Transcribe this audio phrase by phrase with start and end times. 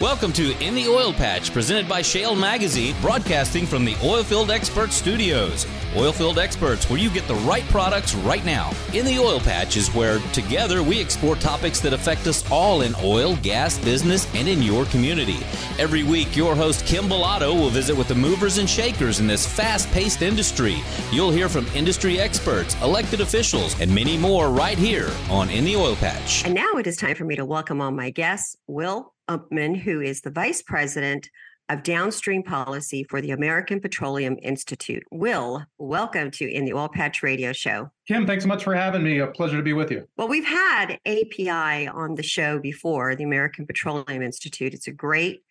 [0.00, 4.90] Welcome to In the Oil Patch, presented by Shale Magazine, broadcasting from the Oilfield Expert
[4.90, 5.66] Studios.
[5.92, 8.72] Oilfield Experts, where you get the right products right now.
[8.92, 12.92] In the Oil Patch is where, together, we explore topics that affect us all in
[13.04, 15.38] oil, gas, business, and in your community.
[15.78, 19.46] Every week, your host, Kim Bellotto, will visit with the movers and shakers in this
[19.46, 20.78] fast paced industry.
[21.12, 25.76] You'll hear from industry experts, elected officials, and many more right here on In the
[25.76, 26.44] Oil Patch.
[26.44, 30.00] And now it is time for me to welcome on my guests, Will Hupman, who
[30.00, 31.30] is the Vice President
[31.70, 35.02] of Downstream Policy for the American Petroleum Institute.
[35.10, 37.90] Will, welcome to In the Oil Patch Radio Show.
[38.06, 39.18] Kim, thanks so much for having me.
[39.20, 40.06] A pleasure to be with you.
[40.18, 44.74] Well, we've had API on the show before, the American Petroleum Institute.
[44.74, 45.43] It's a great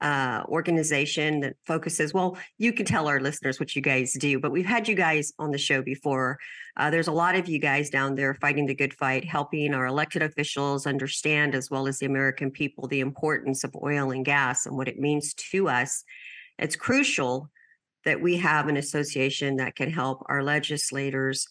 [0.00, 2.14] uh, organization that focuses.
[2.14, 5.32] Well, you can tell our listeners what you guys do, but we've had you guys
[5.38, 6.38] on the show before.
[6.76, 9.86] Uh, there's a lot of you guys down there fighting the good fight, helping our
[9.86, 14.66] elected officials understand, as well as the American people, the importance of oil and gas
[14.66, 16.02] and what it means to us.
[16.58, 17.50] It's crucial
[18.04, 21.46] that we have an association that can help our legislators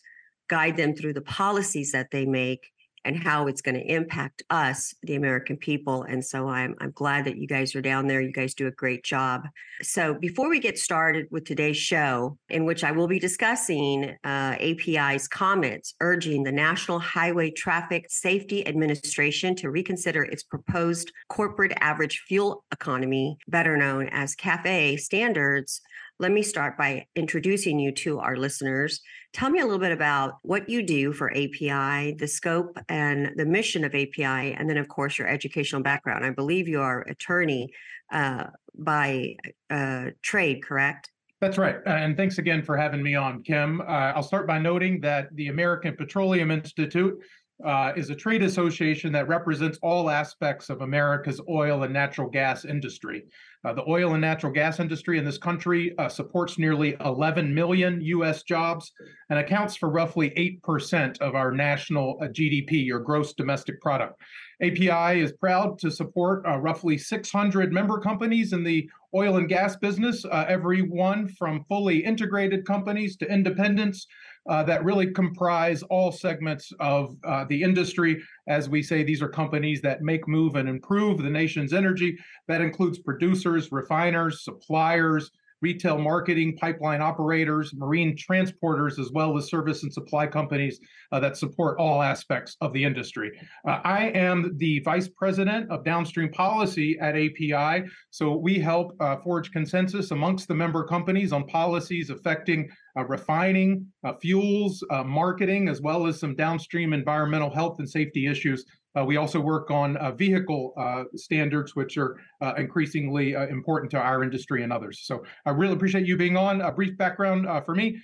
[0.47, 2.72] guide them through the policies that they make
[3.05, 6.03] and how it's going to impact us, the American people.
[6.03, 8.22] And so I'm I'm glad that you guys are down there.
[8.22, 9.47] You guys do a great job.
[9.81, 14.55] So before we get started with today's show, in which I will be discussing uh,
[14.59, 22.23] API's comments urging the National Highway Traffic Safety Administration to reconsider its proposed corporate average
[22.27, 25.81] fuel economy, better known as CAFE standards,
[26.20, 29.00] let me start by introducing you to our listeners.
[29.31, 33.45] Tell me a little bit about what you do for API, the scope and the
[33.45, 36.26] mission of API, and then, of course, your educational background.
[36.26, 37.70] I believe you are attorney
[38.11, 39.36] uh, by
[39.70, 41.09] uh, trade, correct?
[41.39, 41.78] That's right.
[41.88, 43.80] Uh, and thanks again for having me on, Kim.
[43.80, 47.17] Uh, I'll start by noting that the American Petroleum Institute
[47.65, 52.65] uh, is a trade association that represents all aspects of America's oil and natural gas
[52.65, 53.25] industry.
[53.65, 57.99] Uh, the oil and natural gas industry in this country uh, supports nearly 11 million
[58.02, 58.43] U.S.
[58.43, 58.93] jobs
[59.30, 60.30] and accounts for roughly
[60.64, 64.21] 8% of our national uh, GDP or gross domestic product.
[64.61, 69.75] API is proud to support uh, roughly 600 member companies in the oil and gas
[69.75, 74.08] business, uh, every one from fully integrated companies to independents
[74.49, 78.21] uh, that really comprise all segments of uh, the industry.
[78.48, 82.17] As we say, these are companies that make, move, and improve the nation's energy.
[82.48, 85.31] That includes producers, refiners, suppliers,
[85.61, 90.80] retail marketing, pipeline operators, marine transporters, as well as service and supply companies
[91.11, 93.31] uh, that support all aspects of the industry.
[93.67, 97.86] Uh, I am the vice president of downstream policy at API.
[98.09, 103.86] So we help uh, forge consensus amongst the member companies on policies affecting uh, refining,
[104.03, 108.65] uh, fuels, uh, marketing, as well as some downstream environmental health and safety issues.
[108.98, 112.17] Uh, we also work on uh, vehicle uh, standards, which are
[112.58, 115.02] increasingly important to our industry and others.
[115.04, 116.61] So I really appreciate you being on.
[116.61, 118.02] A brief background for me.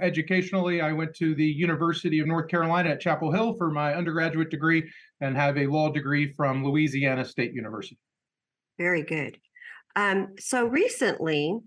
[0.00, 4.50] educationally, I went to the University of North Carolina at Chapel Hill for my undergraduate
[4.50, 4.88] degree
[5.20, 7.98] and have a law degree from Louisiana State University.
[8.78, 9.38] Very good.
[9.96, 11.58] Um, so recently,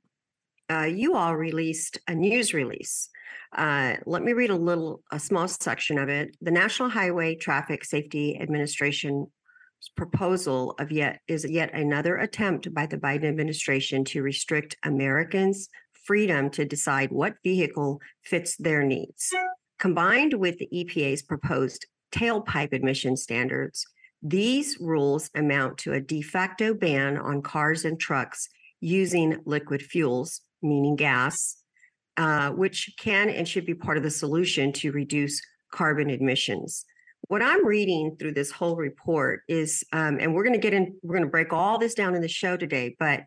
[0.70, 3.10] uh, you all released a news release.
[3.56, 6.36] Uh, let me read a little, a small section of it.
[6.42, 9.28] The National Highway Traffic Safety Administration
[9.96, 15.70] proposal of yet is yet another attempt by the Biden administration to restrict Americans'
[16.06, 19.34] freedom to decide what vehicle fits their needs.
[19.80, 23.86] Combined with the EPA's proposed tailpipe emission standards,
[24.22, 28.48] these rules amount to a de facto ban on cars and trucks
[28.80, 31.58] using liquid fuels meaning gas,
[32.22, 36.86] uh, which can and should be part of the solution to reduce carbon emissions.
[37.30, 40.96] What I'm reading through this whole report is, um, and we're going to get in,
[41.02, 43.24] we're going to break all this down in the show today, but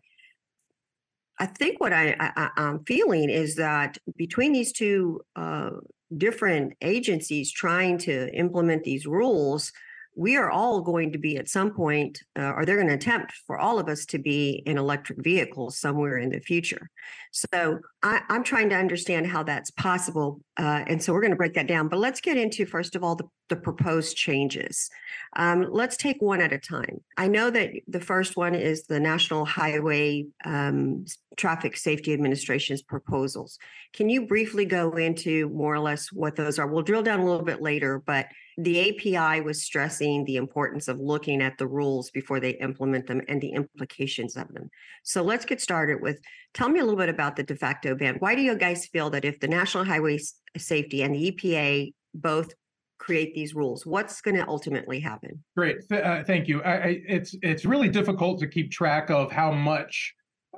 [1.41, 5.71] I think what I, I, am feeling is that between these two uh,
[6.15, 9.73] different agencies trying to implement these rules,
[10.15, 13.33] we are all going to be at some point, uh, or they're going to attempt
[13.45, 16.89] for all of us to be in electric vehicles somewhere in the future.
[17.31, 20.39] So I, am trying to understand how that's possible.
[20.57, 21.89] Uh, and so we're going to break that down.
[21.89, 24.89] But let's get into, first of all, the, the proposed changes.
[25.35, 27.03] Um, let's take one at a time.
[27.17, 33.59] I know that the first one is the National Highway um, Traffic Safety Administration's proposals.
[33.91, 36.67] Can you briefly go into more or less what those are?
[36.67, 40.99] We'll drill down a little bit later, but the API was stressing the importance of
[40.99, 44.69] looking at the rules before they implement them and the implications of them.
[45.03, 46.19] So let's get started with
[46.53, 48.15] tell me a little bit about the de facto ban.
[48.19, 50.19] Why do you guys feel that if the National Highway
[50.57, 52.53] Safety and the EPA both
[52.97, 53.85] create these rules?
[53.85, 55.43] What's going to ultimately happen?
[55.57, 56.61] Great, uh, thank you.
[56.63, 60.13] I, I, it's it's really difficult to keep track of how much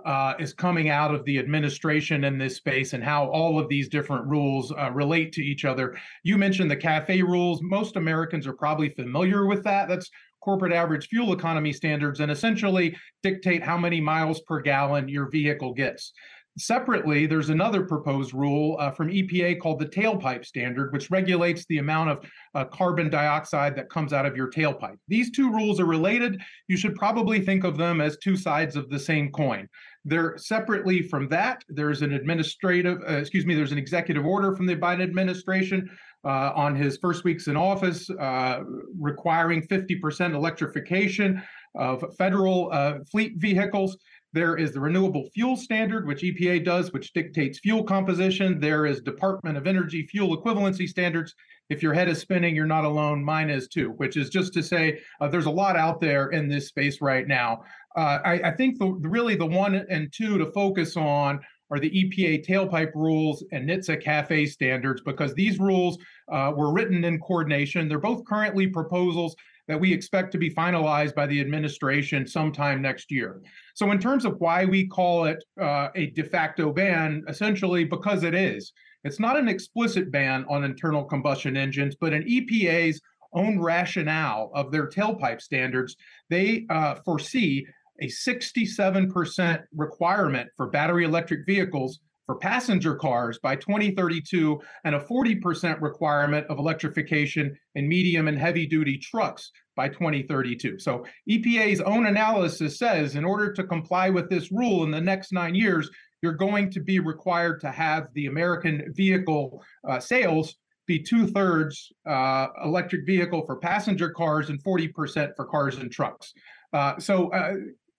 [0.05, 3.89] uh, is coming out of the administration in this space and how all of these
[3.89, 5.95] different rules uh, relate to each other.
[6.23, 7.61] You mentioned the CAFE rules.
[7.61, 9.87] Most Americans are probably familiar with that.
[9.87, 10.09] That's
[10.41, 15.73] corporate average fuel economy standards and essentially dictate how many miles per gallon your vehicle
[15.73, 16.13] gets.
[16.57, 21.77] Separately, there's another proposed rule uh, from EPA called the tailpipe standard, which regulates the
[21.77, 22.25] amount of
[22.55, 24.97] uh, carbon dioxide that comes out of your tailpipe.
[25.07, 26.41] These two rules are related.
[26.67, 29.67] You should probably think of them as two sides of the same coin.
[30.03, 31.63] They're separately from that.
[31.69, 35.89] There's an administrative, uh, excuse me, there's an executive order from the Biden administration
[36.25, 38.61] uh, on his first weeks in office uh,
[38.99, 41.43] requiring 50% electrification
[41.75, 43.97] of federal uh, fleet vehicles.
[44.37, 48.59] There is the renewable fuel standard, which EPA does, which dictates fuel composition.
[48.59, 51.33] There is Department of Energy fuel equivalency standards.
[51.71, 53.23] If your head is spinning, you're not alone.
[53.23, 56.47] Mine is too, which is just to say uh, there's a lot out there in
[56.47, 57.63] this space right now.
[57.95, 61.39] Uh, I, I, think the, really the one and two to focus on
[61.71, 65.97] are the EPA tailpipe rules and NHTSA CAFE standards because these rules
[66.31, 67.89] uh, were written in coordination.
[67.89, 69.35] They're both currently proposals
[69.67, 73.41] that we expect to be finalized by the administration sometime next year.
[73.75, 78.23] So, in terms of why we call it uh, a de facto ban, essentially because
[78.23, 78.71] it is.
[79.03, 82.99] It's not an explicit ban on internal combustion engines, but an EPA's
[83.33, 85.95] own rationale of their tailpipe standards,
[86.29, 87.65] they uh, foresee
[88.01, 95.81] a 67% requirement for battery electric vehicles for passenger cars by 2032 and a 40%
[95.81, 100.77] requirement of electrification in medium and heavy duty trucks by 2032.
[100.77, 105.31] So EPA's own analysis says in order to comply with this rule in the next
[105.31, 105.89] nine years,
[106.21, 111.91] you're going to be required to have the American vehicle uh, sales be two thirds
[112.09, 116.33] uh, electric vehicle for passenger cars and 40% for cars and trucks.
[116.73, 117.53] Uh, so uh,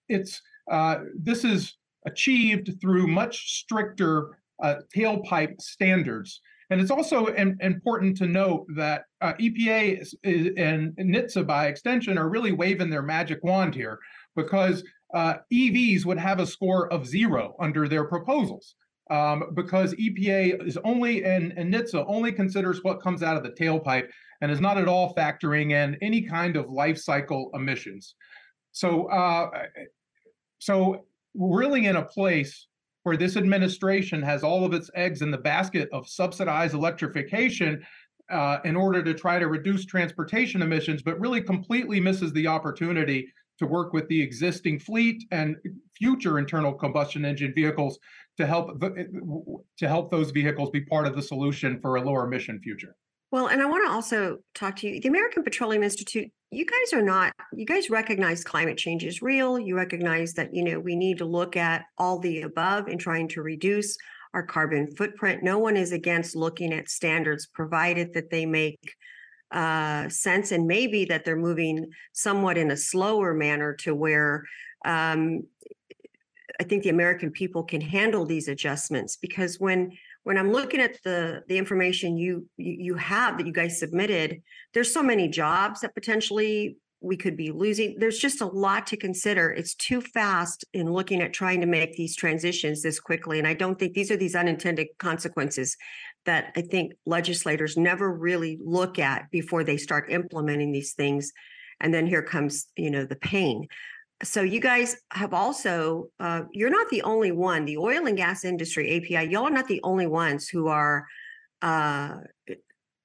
[0.08, 1.76] it's uh, this is
[2.08, 6.40] achieved through much stricter uh, tailpipe standards.
[6.70, 11.66] And it's also in, important to note that uh, EPA is, is, and NHTSA, by
[11.66, 13.99] extension, are really waving their magic wand here
[14.37, 14.84] because
[15.14, 18.75] uh, EVs would have a score of zero under their proposals.
[19.10, 23.50] Um, because EPA is only and, and NHTSA only considers what comes out of the
[23.50, 24.06] tailpipe
[24.43, 28.14] and is not at all factoring in any kind of life cycle emissions.
[28.72, 29.49] So, uh,
[30.58, 32.66] so really in a place
[33.02, 37.82] where this administration has all of its eggs in the basket of subsidized electrification
[38.30, 43.26] uh, in order to try to reduce transportation emissions, but really completely misses the opportunity
[43.58, 45.56] to work with the existing fleet and
[45.96, 47.98] future internal combustion engine vehicles
[48.36, 52.60] to help to help those vehicles be part of the solution for a lower emission
[52.60, 52.94] future.
[53.30, 55.00] Well, and I want to also talk to you.
[55.00, 59.58] The American Petroleum Institute, you guys are not, you guys recognize climate change is real.
[59.58, 63.28] You recognize that, you know, we need to look at all the above in trying
[63.28, 63.98] to reduce
[64.32, 65.42] our carbon footprint.
[65.42, 68.94] No one is against looking at standards, provided that they make
[69.50, 74.44] uh, sense and maybe that they're moving somewhat in a slower manner to where
[74.84, 75.42] um,
[76.60, 79.92] I think the American people can handle these adjustments because when
[80.25, 84.43] when I'm looking at the the information you you have that you guys submitted,
[84.75, 87.97] there's so many jobs that potentially we could be losing.
[87.99, 89.50] There's just a lot to consider.
[89.50, 93.39] It's too fast in looking at trying to make these transitions this quickly.
[93.39, 95.77] And I don't think these are these unintended consequences
[96.27, 101.32] that I think legislators never really look at before they start implementing these things.
[101.81, 103.69] And then here comes, you know, the pain
[104.22, 107.65] so you guys have also uh, you're not the only one.
[107.65, 111.06] The oil and gas industry api y'all are not the only ones who are
[111.63, 112.17] uh,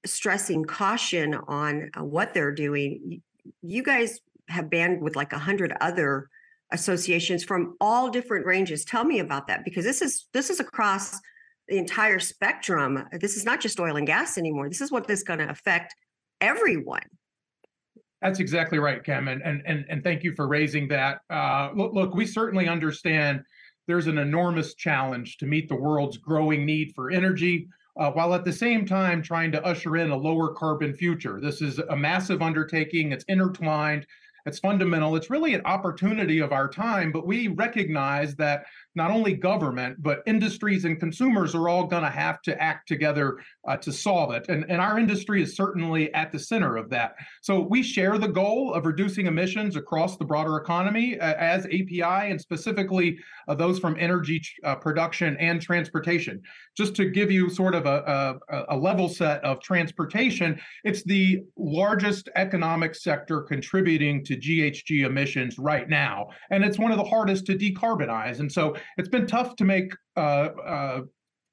[0.05, 3.21] stressing caution on uh, what they're doing.
[3.61, 6.29] You guys have banned with like a hundred other
[6.71, 8.83] associations from all different ranges.
[8.83, 11.19] Tell me about that because this is this is across
[11.67, 13.05] the entire spectrum.
[13.11, 14.67] This is not just oil and gas anymore.
[14.67, 15.95] This is what this is going to affect
[16.41, 17.05] everyone
[18.23, 21.19] that's exactly right, Kim, and and and, and thank you for raising that.
[21.29, 23.43] Uh, look, look, we certainly understand
[23.85, 27.67] there's an enormous challenge to meet the world's growing need for energy,
[27.99, 31.41] uh, while at the same time trying to usher in a lower carbon future.
[31.41, 33.11] This is a massive undertaking.
[33.11, 34.07] It's intertwined.
[34.45, 35.15] it's fundamental.
[35.15, 40.21] It's really an opportunity of our time, but we recognize that not only government, but
[40.25, 44.45] industries and consumers are all going to have to act together uh, to solve it.
[44.49, 47.15] And, and our industry is certainly at the center of that.
[47.41, 52.01] So we share the goal of reducing emissions across the broader economy uh, as API
[52.31, 56.41] and specifically uh, those from energy uh, production and transportation.
[56.77, 61.43] Just to give you sort of a, a, a level set of transportation, it's the
[61.57, 66.29] largest economic sector contributing to GHG emissions right now.
[66.51, 68.39] And it's one of the hardest to decarbonize.
[68.39, 71.01] And so it's been tough to make uh, uh,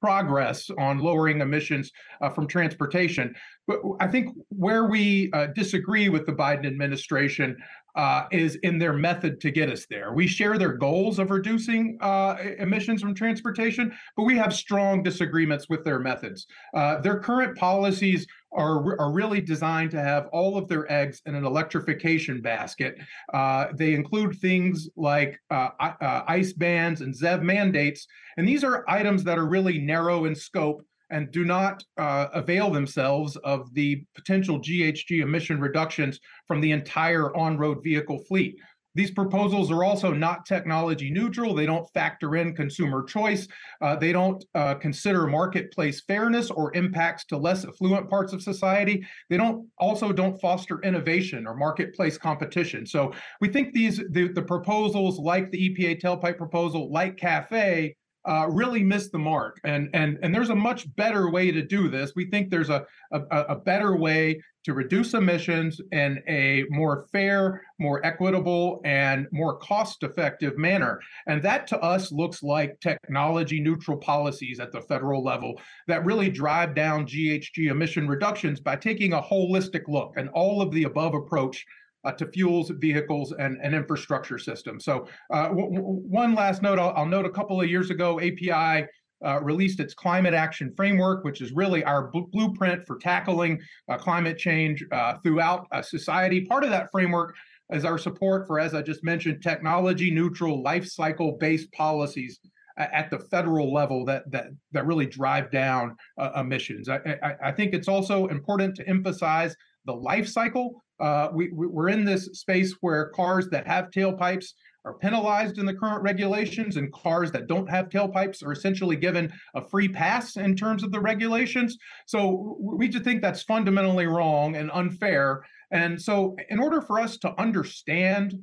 [0.01, 3.33] progress on lowering emissions uh, from transportation.
[3.67, 7.55] But I think where we uh, disagree with the Biden administration
[7.95, 10.13] uh, is in their method to get us there.
[10.13, 15.67] We share their goals of reducing uh, emissions from transportation, but we have strong disagreements
[15.69, 16.47] with their methods.
[16.73, 21.35] Uh, their current policies are, are really designed to have all of their eggs in
[21.35, 22.97] an electrification basket.
[23.33, 28.07] Uh, they include things like uh, uh, ICE bans and ZEV mandates,
[28.37, 32.71] and these are items that are really narrow in scope and do not uh, avail
[32.71, 38.55] themselves of the potential GHG emission reductions from the entire on road vehicle fleet.
[38.93, 41.53] These proposals are also not technology neutral.
[41.53, 43.47] They don't factor in consumer choice.
[43.79, 49.05] Uh, they don't uh, consider marketplace fairness or impacts to less affluent parts of society.
[49.29, 52.85] They don't also don't foster innovation or marketplace competition.
[52.85, 58.47] So we think these the, the proposals like the EPA tailpipe proposal, like CAFE, uh,
[58.49, 59.59] really missed the mark.
[59.63, 62.13] And and and there's a much better way to do this.
[62.15, 67.63] We think there's a, a, a better way to reduce emissions in a more fair,
[67.79, 70.99] more equitable, and more cost-effective manner.
[71.25, 76.29] And that to us looks like technology neutral policies at the federal level that really
[76.29, 81.15] drive down GHG emission reductions by taking a holistic look and all of the above
[81.15, 81.65] approach
[82.03, 84.85] uh, to fuels, vehicles, and, and infrastructure systems.
[84.85, 88.87] So uh, one last note, I'll, I'll, note a couple of years ago, API
[89.23, 93.97] uh, released its climate action framework, which is really our bl- blueprint for tackling uh,
[93.97, 96.45] climate change uh, throughout uh, society.
[96.45, 97.35] Part of that framework
[97.71, 102.39] is our support for, as I just mentioned, technology neutral, life cycle based policies
[102.77, 106.89] at the federal level that that that really drive down uh, emissions.
[106.89, 109.55] I, I, I, think it's also important to emphasize
[109.85, 114.53] the life cycle uh, we, we're in this space where cars that have tailpipes
[114.85, 119.31] are penalized in the current regulations, and cars that don't have tailpipes are essentially given
[119.55, 121.77] a free pass in terms of the regulations.
[122.07, 125.43] So we just think that's fundamentally wrong and unfair.
[125.71, 128.35] And so, in order for us to understand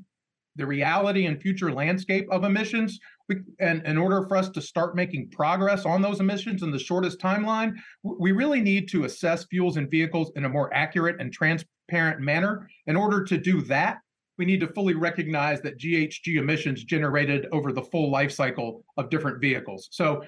[0.57, 2.99] the reality and future landscape of emissions,
[3.29, 6.79] we, and in order for us to start making progress on those emissions in the
[6.79, 11.33] shortest timeline, we really need to assess fuels and vehicles in a more accurate and
[11.33, 12.69] transparent manner.
[12.87, 13.99] In order to do that,
[14.39, 19.11] we need to fully recognize that GHG emissions generated over the full life cycle of
[19.11, 19.89] different vehicles.
[19.91, 20.23] So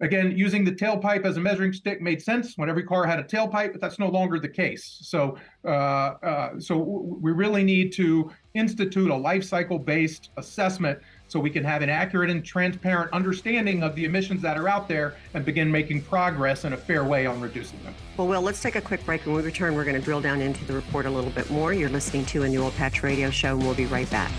[0.00, 3.24] Again, using the tailpipe as a measuring stick made sense when every car had a
[3.24, 4.98] tailpipe, but that's no longer the case.
[5.00, 10.98] So, uh, uh, so we really need to institute a life cycle based assessment
[11.28, 14.86] so we can have an accurate and transparent understanding of the emissions that are out
[14.86, 17.94] there and begin making progress in a fair way on reducing them.
[18.18, 19.24] Well, Will, let's take a quick break.
[19.24, 21.72] When we return, we're going to drill down into the report a little bit more.
[21.72, 24.30] You're listening to a New Oil Patch Radio Show, and we'll be right back.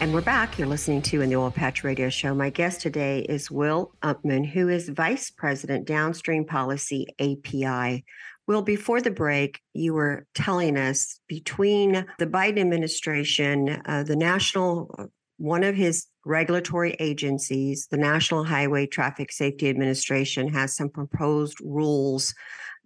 [0.00, 0.58] And we're back.
[0.58, 2.34] You're listening to in the Oil Patch Radio Show.
[2.34, 8.04] My guest today is Will Hupman, who is Vice President Downstream Policy API
[8.48, 14.94] Will, before the break, you were telling us between the Biden administration, uh, the national,
[14.98, 15.04] uh,
[15.36, 22.34] one of his regulatory agencies, the National Highway Traffic Safety Administration, has some proposed rules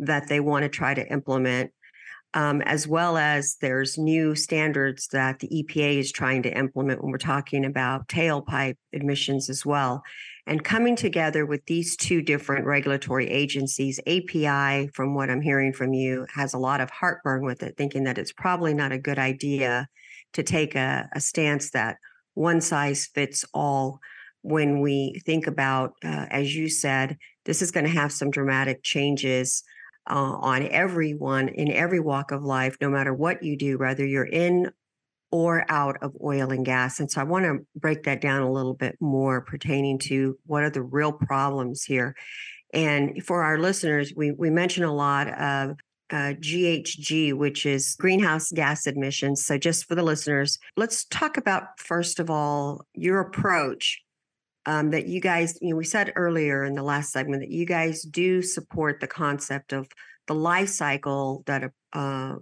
[0.01, 1.71] that they want to try to implement.
[2.35, 7.13] Um, as well as there's new standards that the EPA is trying to implement when
[7.13, 10.03] we're talking about tailpipe emissions as well.
[10.47, 15.93] And coming together with these two different regulatory agencies, API, from what I'm hearing from
[15.93, 19.19] you, has a lot of heartburn with it, thinking that it's probably not a good
[19.19, 19.87] idea
[20.33, 21.99] to take a, a stance that
[22.35, 24.01] one size fits all
[24.43, 28.83] when we think about, uh, as you said, this is going to have some dramatic
[28.83, 29.63] changes
[30.09, 34.25] uh, on everyone in every walk of life, no matter what you do, whether you're
[34.25, 34.71] in
[35.31, 37.01] or out of oil and gas.
[37.01, 40.63] And so I want to break that down a little bit more pertaining to what
[40.63, 42.15] are the real problems here.
[42.75, 45.77] And for our listeners, we, we mention a lot of
[46.11, 49.45] uh, GHG, which is greenhouse gas emissions.
[49.45, 54.03] So, just for the listeners, let's talk about, first of all, your approach
[54.67, 57.67] um, that you guys, you know, we said earlier in the last segment that you
[57.67, 59.89] guys do support the concept of
[60.27, 62.37] the life cycle that uh,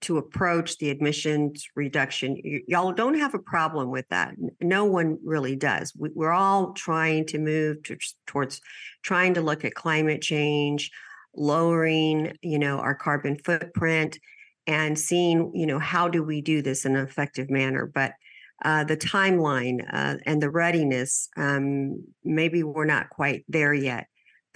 [0.00, 2.40] to approach the emissions reduction.
[2.44, 4.34] Y- y'all don't have a problem with that.
[4.60, 5.92] No one really does.
[5.96, 8.60] We, we're all trying to move to, towards
[9.02, 10.90] trying to look at climate change,
[11.34, 14.18] lowering, you know, our carbon footprint,
[14.66, 17.86] and seeing, you know, how do we do this in an effective manner.
[17.86, 18.12] But
[18.64, 24.06] uh, the timeline uh, and the readiness, um, maybe we're not quite there yet.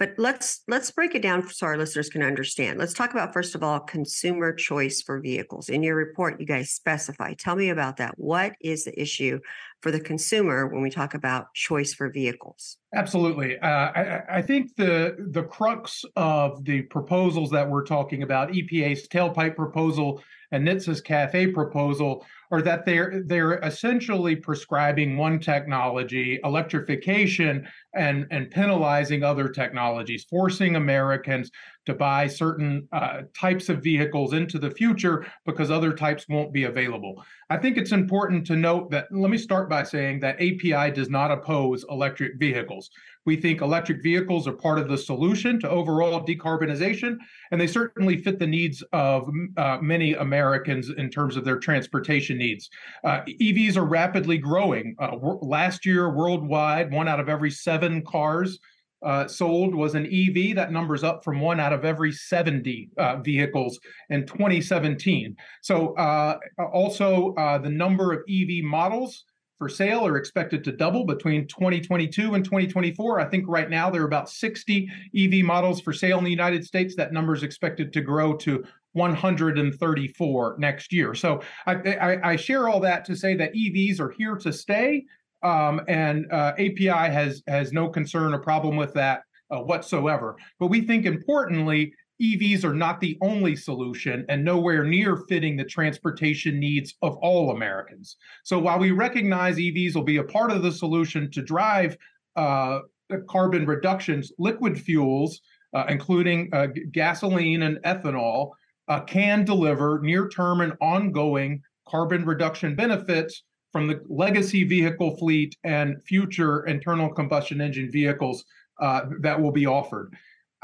[0.01, 2.79] But let's let's break it down so our listeners can understand.
[2.79, 5.69] Let's talk about first of all consumer choice for vehicles.
[5.69, 7.35] In your report, you guys specify.
[7.35, 8.15] Tell me about that.
[8.17, 9.39] What is the issue
[9.81, 12.77] for the consumer when we talk about choice for vehicles?
[12.95, 13.59] Absolutely.
[13.59, 19.07] Uh, I, I think the the crux of the proposals that we're talking about, EPA's
[19.07, 27.67] tailpipe proposal and NHTSA's CAFE proposal, are that they're they're essentially prescribing one technology, electrification,
[27.95, 31.49] and and penalizing other technologies, forcing Americans
[31.85, 36.65] to buy certain uh, types of vehicles into the future because other types won't be
[36.65, 37.23] available.
[37.49, 39.07] I think it's important to note that.
[39.11, 42.91] Let me start by saying that API does not oppose electric vehicles.
[43.25, 47.17] We think electric vehicles are part of the solution to overall decarbonization,
[47.51, 52.37] and they certainly fit the needs of uh, many Americans in terms of their transportation
[52.41, 52.69] needs.
[53.03, 54.95] Uh, EVs are rapidly growing.
[54.99, 58.59] Uh, last year, worldwide, one out of every seven cars
[59.03, 60.55] uh, sold was an EV.
[60.55, 63.79] That number's up from one out of every 70 uh, vehicles
[64.09, 65.35] in 2017.
[65.61, 66.37] So, uh,
[66.71, 69.25] also, uh, the number of EV models
[69.57, 73.19] for sale are expected to double between 2022 and 2024.
[73.19, 76.65] I think right now there are about 60 EV models for sale in the United
[76.65, 76.95] States.
[76.95, 81.13] That number is expected to grow to 134 next year.
[81.15, 85.05] So I, I, I, share all that to say that EVs are here to stay,
[85.43, 90.35] um, and uh, API has has no concern or problem with that uh, whatsoever.
[90.59, 95.65] But we think importantly, EVs are not the only solution and nowhere near fitting the
[95.65, 98.17] transportation needs of all Americans.
[98.43, 101.97] So while we recognize EVs will be a part of the solution to drive
[102.35, 102.79] uh,
[103.27, 105.41] carbon reductions, liquid fuels,
[105.73, 108.51] uh, including uh, gasoline and ethanol,
[108.91, 115.55] uh, can deliver near term and ongoing carbon reduction benefits from the legacy vehicle fleet
[115.63, 118.43] and future internal combustion engine vehicles
[118.81, 120.13] uh, that will be offered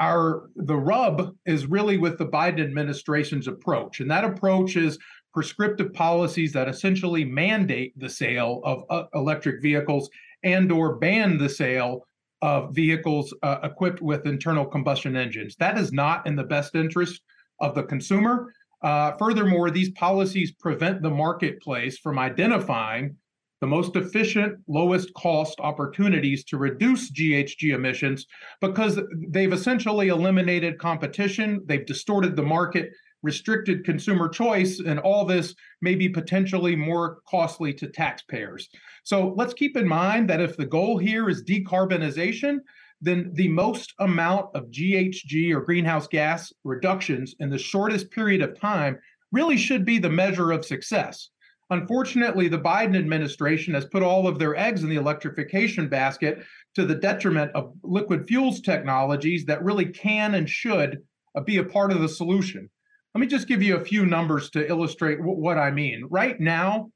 [0.00, 4.98] our the rub is really with the Biden administration's approach, and that approach is
[5.34, 10.08] prescriptive policies that essentially mandate the sale of uh, electric vehicles
[10.42, 12.04] and or ban the sale
[12.42, 15.56] of vehicles uh, equipped with internal combustion engines.
[15.56, 17.20] That is not in the best interest
[17.60, 18.52] of the consumer.
[18.82, 23.16] Uh, furthermore, these policies prevent the marketplace from identifying
[23.60, 28.26] the most efficient, lowest cost opportunities to reduce GHG emissions
[28.60, 32.92] because they've essentially eliminated competition, they've distorted the market,
[33.22, 38.68] restricted consumer choice, and all this may be potentially more costly to taxpayers.
[39.02, 42.58] So let's keep in mind that if the goal here is decarbonization,
[43.00, 48.58] then the most amount of GHG or greenhouse gas reductions in the shortest period of
[48.58, 48.98] time
[49.32, 51.30] really should be the measure of success.
[51.70, 56.42] Unfortunately, the Biden administration has put all of their eggs in the electrification basket
[56.74, 60.98] to the detriment of liquid fuels technologies that really can and should
[61.36, 62.70] uh, be a part of the solution.
[63.14, 66.06] Let me just give you a few numbers to illustrate what I mean.
[66.10, 66.90] Right now,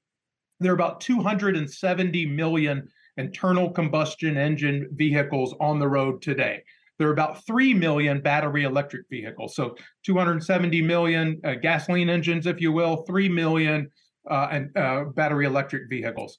[0.58, 6.62] there are about 270 million internal combustion engine vehicles on the road today.
[6.98, 9.56] There are about 3 million battery electric vehicles.
[9.56, 13.90] So 270 million uh, gasoline engines, if you will, 3 million
[14.30, 16.38] uh, and uh, battery electric vehicles.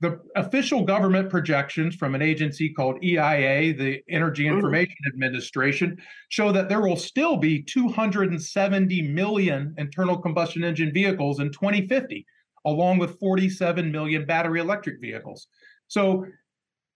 [0.00, 4.48] The official government projections from an agency called EIA, the Energy.
[4.48, 5.12] Information mm.
[5.12, 5.96] Administration,
[6.28, 12.26] show that there will still be 270 million internal combustion engine vehicles in 2050,
[12.66, 15.46] along with 47 million battery electric vehicles.
[15.92, 16.24] So,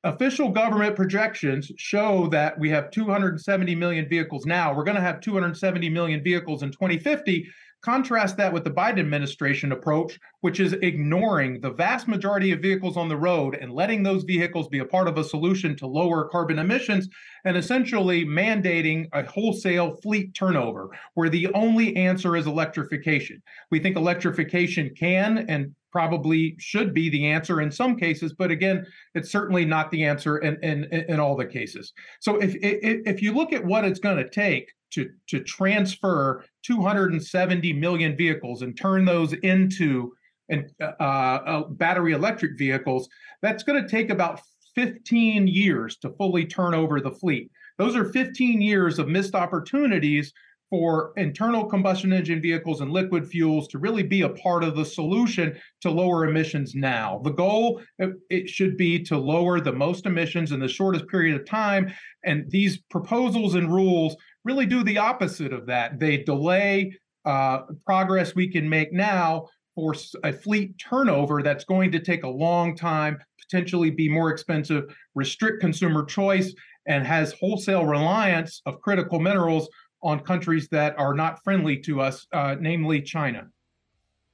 [0.04, 4.74] official government projections show that we have 270 million vehicles now.
[4.74, 7.46] We're going to have 270 million vehicles in 2050.
[7.82, 12.96] Contrast that with the Biden administration approach, which is ignoring the vast majority of vehicles
[12.96, 16.26] on the road and letting those vehicles be a part of a solution to lower
[16.30, 17.06] carbon emissions
[17.44, 23.42] and essentially mandating a wholesale fleet turnover where the only answer is electrification.
[23.70, 28.84] We think electrification can and probably should be the answer in some cases, but again,
[29.14, 31.94] it's certainly not the answer in in, in all the cases.
[32.20, 37.72] So if if, you look at what it's going to take to to transfer 270
[37.72, 40.12] million vehicles and turn those into
[40.50, 43.08] and uh, uh, battery electric vehicles,
[43.40, 44.42] that's going to take about
[44.74, 47.50] 15 years to fully turn over the fleet.
[47.78, 50.34] Those are 15 years of missed opportunities
[50.70, 54.84] for internal combustion engine vehicles and liquid fuels to really be a part of the
[54.84, 57.20] solution to lower emissions now.
[57.24, 61.46] The goal it should be to lower the most emissions in the shortest period of
[61.46, 61.92] time
[62.24, 65.98] and these proposals and rules really do the opposite of that.
[65.98, 72.00] They delay uh, progress we can make now for a fleet turnover that's going to
[72.00, 76.54] take a long time, potentially be more expensive, restrict consumer choice,
[76.86, 79.68] and has wholesale reliance of critical minerals
[80.02, 83.48] on countries that are not friendly to us, uh, namely China.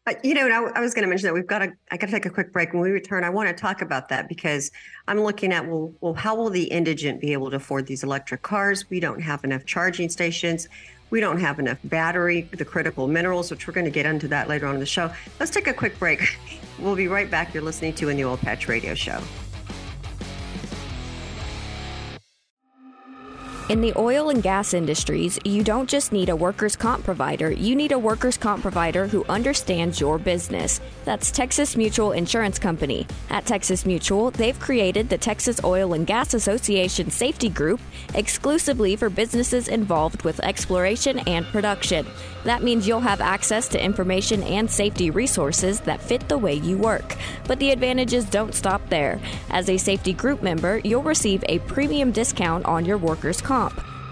[0.06, 1.72] Uh, you know, I, I was going to mention that we've got to.
[1.90, 2.72] I got to take a quick break.
[2.72, 4.72] When we return, I want to talk about that because
[5.06, 8.42] I'm looking at well, well, how will the indigent be able to afford these electric
[8.42, 8.90] cars?
[8.90, 10.68] We don't have enough charging stations.
[11.10, 14.48] We don't have enough battery, the critical minerals, which we're going to get into that
[14.48, 15.12] later on in the show.
[15.38, 16.22] Let's take a quick break.
[16.78, 17.54] We'll be right back.
[17.54, 19.20] You're listening to in the Oil Patch Radio Show.
[23.68, 27.76] In the oil and gas industries, you don't just need a workers' comp provider, you
[27.76, 30.80] need a workers' comp provider who understands your business.
[31.04, 33.06] That's Texas Mutual Insurance Company.
[33.30, 37.80] At Texas Mutual, they've created the Texas Oil and Gas Association Safety Group
[38.14, 42.04] exclusively for businesses involved with exploration and production.
[42.42, 46.76] That means you'll have access to information and safety resources that fit the way you
[46.78, 47.16] work.
[47.46, 49.20] But the advantages don't stop there.
[49.50, 53.51] As a safety group member, you'll receive a premium discount on your workers' comp.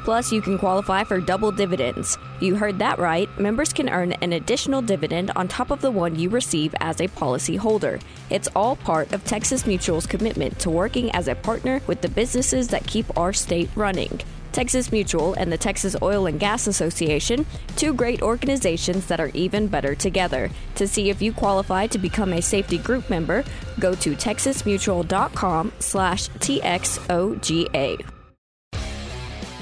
[0.05, 2.19] Plus, you can qualify for double dividends.
[2.41, 3.29] You heard that right.
[3.39, 7.09] Members can earn an additional dividend on top of the one you receive as a
[7.09, 7.99] policy holder.
[8.31, 12.69] It's all part of Texas Mutual's commitment to working as a partner with the businesses
[12.69, 14.21] that keep our state running.
[14.53, 19.69] Texas Mutual and the Texas Oil and Gas Association, two great organizations that are even
[19.69, 20.51] better together.
[20.75, 23.45] To see if you qualify to become a safety group member,
[23.79, 28.20] go to texasmutual.com slash TXOGA.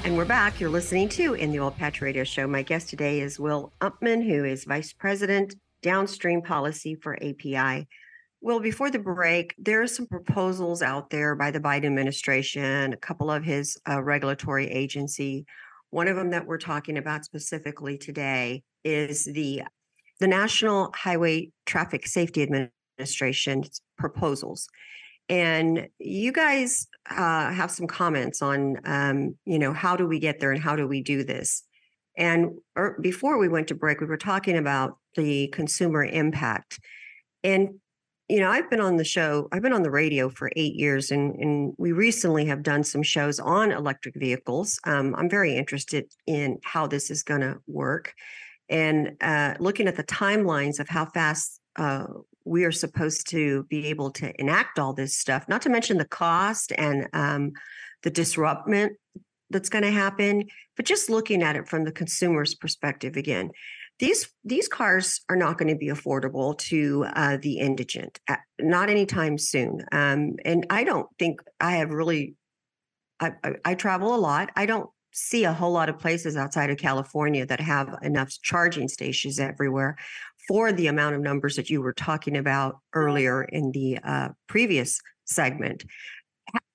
[0.05, 0.61] And we're back.
[0.61, 2.47] You're listening to In the Oil Patch Radio Show.
[2.47, 7.85] My guest today is Will Hupman, who is Vice President, Downstream Policy for API.
[8.39, 12.97] Well, before the break, there are some proposals out there by the Biden administration, a
[12.97, 15.45] couple of his uh, regulatory agency.
[15.89, 19.63] One of them that we're talking about specifically today is the
[20.21, 23.63] the National Highway Traffic Safety Administration
[23.97, 24.69] proposals.
[25.27, 30.39] And you guys uh, have some comments on, um, you know, how do we get
[30.39, 31.63] there and how do we do this?
[32.17, 36.79] And er, before we went to break, we were talking about the consumer impact.
[37.43, 37.79] And
[38.29, 41.09] you know, I've been on the show, I've been on the radio for eight years,
[41.09, 44.79] and, and we recently have done some shows on electric vehicles.
[44.83, 48.13] Um, I'm very interested in how this is going to work
[48.69, 52.05] and uh, looking at the timelines of how fast uh,
[52.49, 56.05] we are supposed to be able to enact all this stuff, not to mention the
[56.05, 57.51] cost and um,
[58.03, 58.95] the disruption
[59.49, 63.51] that's going to happen, but just looking at it from the consumer's perspective again
[63.99, 68.89] these these cars are not going to be affordable to uh, the indigent, uh, not
[68.89, 69.83] anytime soon.
[69.91, 72.35] Um, and I don't think I have really.
[73.19, 74.49] I, I, I travel a lot.
[74.55, 78.87] I don't see a whole lot of places outside of California that have enough charging
[78.87, 79.97] stations everywhere
[80.49, 84.99] for the amount of numbers that you were talking about earlier in the uh, previous
[85.25, 85.85] segment.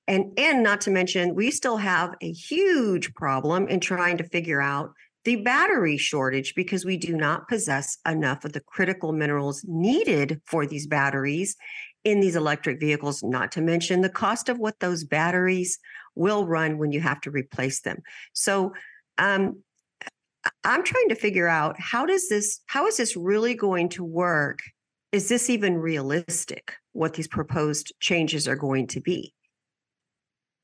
[0.07, 4.63] And and not to mention, we still have a huge problem in trying to figure
[4.63, 4.93] out
[5.25, 10.67] the battery shortage because we do not possess enough of the critical minerals needed for
[10.67, 11.57] these batteries
[12.05, 15.79] in these electric vehicles, not to mention the cost of what those batteries
[16.15, 18.03] will run when you have to replace them.
[18.35, 18.75] So,
[19.19, 19.63] um,
[20.65, 24.61] I'm trying to figure out how does this, how is this really going to work?
[25.13, 26.73] Is this even realistic?
[26.93, 29.35] What these proposed changes are going to be?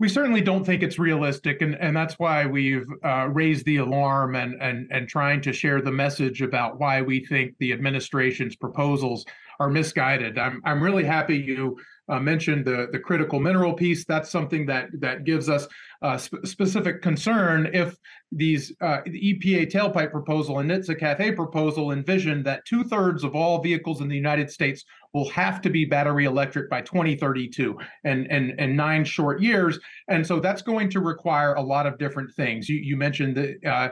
[0.01, 4.35] we certainly don't think it's realistic, and, and that's why we've uh, raised the alarm
[4.35, 9.27] and, and and trying to share the message about why we think the administration's proposals
[9.61, 10.39] are misguided.
[10.39, 14.05] I'm I'm really happy you uh, mentioned the the critical mineral piece.
[14.05, 15.69] That's something that that gives us
[16.03, 17.95] uh, sp- specific concern if
[18.33, 23.37] these uh, the EPA tailpipe proposal and NHTSA CAFE proposal envision that two thirds of
[23.37, 28.31] all vehicles in the United States will have to be battery electric by 2032 and,
[28.31, 29.79] and, and nine short years.
[30.09, 32.69] And so that's going to require a lot of different things.
[32.69, 33.89] You, you mentioned the uh,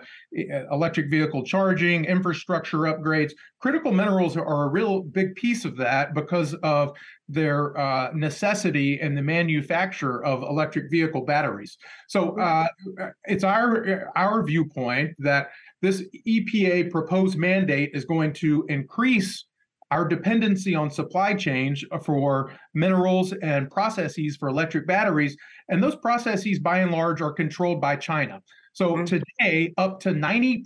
[0.71, 3.33] electric vehicle charging, infrastructure upgrades.
[3.61, 6.92] Critical minerals are a real big piece of that because of
[7.29, 11.77] their uh, necessity in the manufacture of electric vehicle batteries.
[12.09, 13.03] So mm-hmm.
[13.03, 15.51] uh, it's our our viewpoint that
[15.83, 19.44] this EPA proposed mandate is going to increase
[19.90, 25.37] our dependency on supply chains for minerals and processes for electric batteries.
[25.68, 28.42] And those processes, by and large, are controlled by China.
[28.79, 29.07] So mm-hmm.
[29.07, 30.62] today, up to 90%,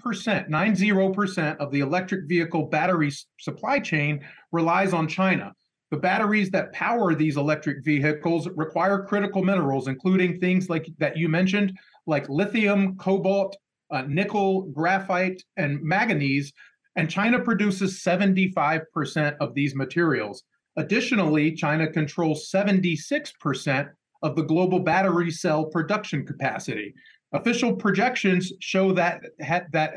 [0.51, 4.21] 90% of the electric vehicle battery supply chain
[4.53, 5.55] relies on China.
[5.91, 11.31] The batteries that power these electric vehicles require critical minerals, including things like that you
[11.31, 11.73] mentioned,
[12.07, 13.57] like lithium, cobalt,
[13.91, 16.53] uh, nickel, graphite, and manganese.
[16.97, 20.43] And China produces 75% of these materials.
[20.77, 23.89] Additionally, China controls 76%
[24.23, 26.93] of the global battery cell production capacity.
[27.33, 29.23] Official projections show that
[29.73, 29.95] that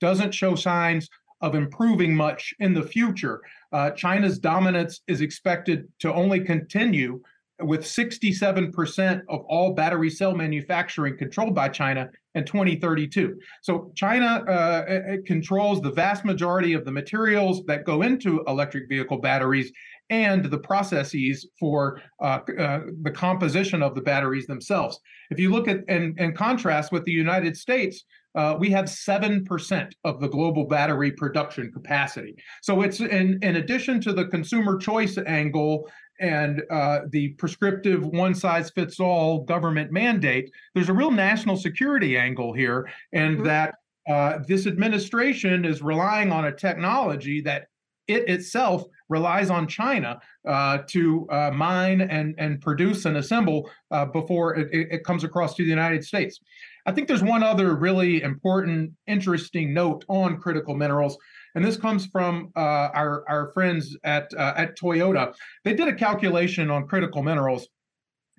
[0.00, 1.08] doesn't show signs
[1.40, 3.40] of improving much in the future.
[3.72, 7.20] Uh, China's dominance is expected to only continue
[7.60, 13.36] with 67% of all battery cell manufacturing controlled by China in 2032.
[13.62, 19.18] So China uh, controls the vast majority of the materials that go into electric vehicle
[19.18, 19.72] batteries
[20.10, 24.98] and the processes for uh, uh, the composition of the batteries themselves.
[25.30, 29.92] If you look at and, and contrast with the United States, uh, we have 7%
[30.04, 32.36] of the global battery production capacity.
[32.62, 35.90] So it's in, in addition to the consumer choice angle
[36.20, 42.16] and uh, the prescriptive one size fits all government mandate, there's a real national security
[42.16, 43.46] angle here, and mm-hmm.
[43.46, 43.74] that
[44.08, 47.66] uh, this administration is relying on a technology that
[48.08, 54.04] it itself relies on China uh, to uh, mine and, and produce and assemble uh,
[54.06, 56.40] before it, it, comes across to the United States.
[56.86, 61.16] I think there's one other really important, interesting note on critical minerals,
[61.54, 62.60] and this comes from uh,
[62.94, 65.34] our, our friends at, uh, at Toyota.
[65.64, 67.68] They did a calculation on critical minerals,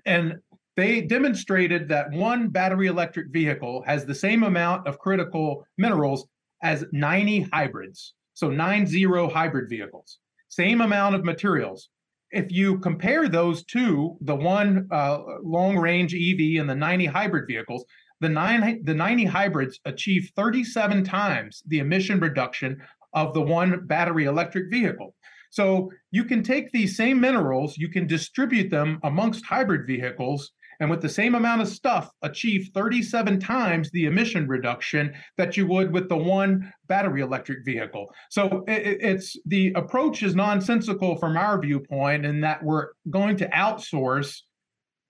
[0.04, 0.38] and
[0.76, 6.26] they demonstrated that one battery electric vehicle has the same amount of critical minerals
[6.62, 8.14] as 90 hybrids.
[8.34, 10.18] So nine zero hybrid vehicles,
[10.50, 11.88] same amount of materials.
[12.30, 17.46] If you compare those two, the one uh, long range EV and the 90 hybrid
[17.48, 17.84] vehicles,
[18.20, 22.82] the, nine, the 90 hybrids achieve 37 times the emission reduction
[23.14, 25.14] of the one battery electric vehicle.
[25.50, 30.90] So you can take these same minerals, you can distribute them amongst hybrid vehicles, and
[30.90, 35.92] with the same amount of stuff achieve 37 times the emission reduction that you would
[35.92, 38.12] with the one battery electric vehicle.
[38.30, 43.48] So it, it's the approach is nonsensical from our viewpoint in that we're going to
[43.50, 44.40] outsource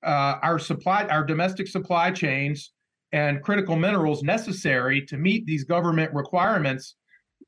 [0.05, 2.73] uh, our supply, our domestic supply chains
[3.13, 6.97] and critical minerals necessary to meet these government requirements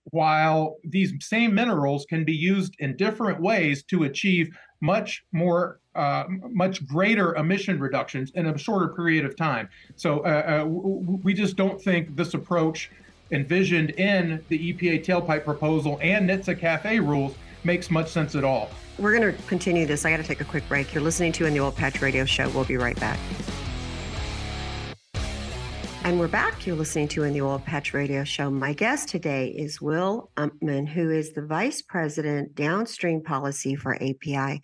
[0.04, 4.48] while these same minerals can be used in different ways to achieve
[4.80, 9.68] much more uh, much greater emission reductions in a shorter period of time.
[9.96, 12.90] So uh, uh, we just don't think this approach
[13.30, 18.70] envisioned in the EPA tailpipe proposal and NHTSA CAFE rules makes much sense at all.
[18.98, 20.04] We're going to continue this.
[20.04, 20.92] I got to take a quick break.
[20.92, 22.48] You're listening to in the Oil Patch Radio Show.
[22.50, 23.18] We'll be right back.
[26.04, 26.66] And we're back.
[26.66, 28.50] You're listening to in the Oil Patch Radio Show.
[28.50, 34.60] My guest today is Will Hupman, who is the Vice President Downstream Policy for API.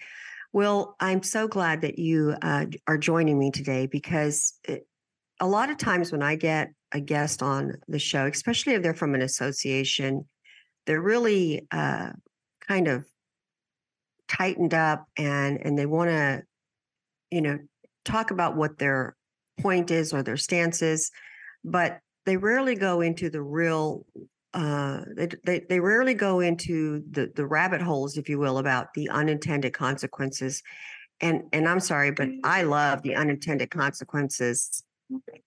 [0.53, 4.87] Will, I'm so glad that you uh, are joining me today because it,
[5.41, 8.95] a lot of times when I get a guest on the show, especially if they're
[8.95, 10.27] from an association,
[10.87, 12.11] they're really uh,
[12.67, 13.05] kind of
[14.27, 16.43] tightened up and and they want to,
[17.31, 17.59] you know,
[18.05, 19.17] talk about what their
[19.61, 21.11] point is or their stance is
[21.65, 24.05] but they rarely go into the real
[24.55, 28.95] uh, they, they, they rarely go into the the rabbit holes, if you will, about
[28.95, 30.63] the unintended consequences.
[31.21, 32.39] And and I'm sorry, but mm.
[32.45, 34.83] I love the unintended consequences.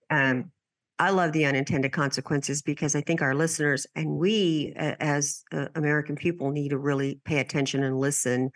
[0.09, 0.51] Um,
[0.99, 6.15] I love the unintended consequences because I think our listeners and we, as uh, American
[6.15, 8.51] people, need to really pay attention and listen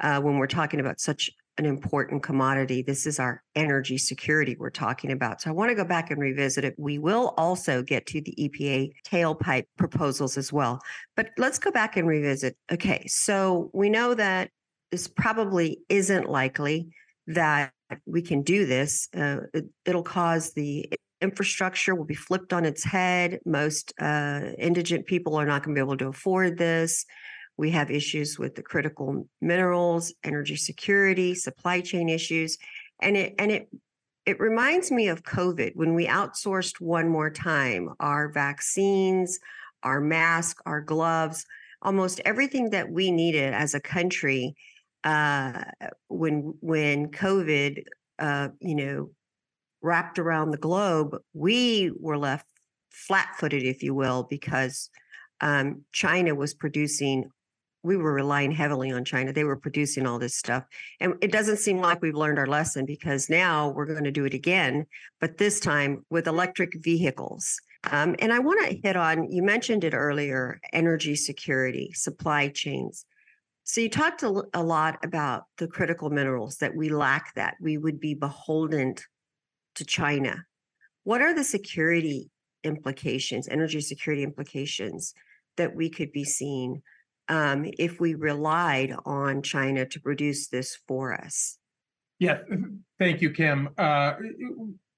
[0.00, 2.82] uh, when we're talking about such an important commodity.
[2.82, 5.42] This is our energy security we're talking about.
[5.42, 6.74] So I want to go back and revisit it.
[6.78, 10.80] We will also get to the EPA tailpipe proposals as well.
[11.16, 12.56] But let's go back and revisit.
[12.72, 14.50] Okay, so we know that
[14.90, 16.88] this probably isn't likely
[17.26, 17.72] that
[18.06, 19.08] we can do this.
[19.14, 23.40] Uh, it, it'll cause the infrastructure will be flipped on its head.
[23.44, 27.04] Most uh, indigent people are not going to be able to afford this.
[27.60, 32.56] We have issues with the critical minerals, energy security, supply chain issues,
[33.02, 33.68] and it and it
[34.24, 39.38] it reminds me of COVID when we outsourced one more time our vaccines,
[39.82, 41.44] our masks, our gloves,
[41.82, 44.54] almost everything that we needed as a country
[45.04, 45.64] uh,
[46.08, 47.84] when when COVID,
[48.18, 49.10] uh, you know,
[49.82, 52.46] wrapped around the globe, we were left
[52.90, 54.88] flat-footed, if you will, because
[55.42, 57.30] um, China was producing
[57.82, 59.32] we were relying heavily on China.
[59.32, 60.64] They were producing all this stuff.
[61.00, 64.24] And it doesn't seem like we've learned our lesson because now we're going to do
[64.24, 64.86] it again,
[65.20, 67.60] but this time with electric vehicles.
[67.90, 73.06] Um, and I want to hit on, you mentioned it earlier energy security, supply chains.
[73.64, 77.78] So you talked a, a lot about the critical minerals that we lack, that we
[77.78, 78.96] would be beholden
[79.76, 80.44] to China.
[81.04, 82.30] What are the security
[82.64, 85.14] implications, energy security implications
[85.56, 86.82] that we could be seeing
[87.30, 91.56] um, if we relied on China to produce this for us?
[92.18, 92.40] Yeah,
[92.98, 93.70] thank you, Kim.
[93.78, 94.14] Uh,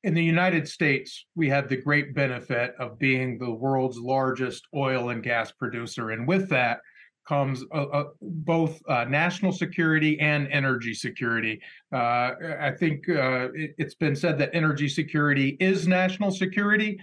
[0.03, 5.11] in the United States, we have the great benefit of being the world's largest oil
[5.11, 6.11] and gas producer.
[6.11, 6.81] And with that
[7.29, 11.61] comes uh, uh, both uh, national security and energy security.
[11.93, 16.99] Uh, I think uh, it, has been said that energy security is national security.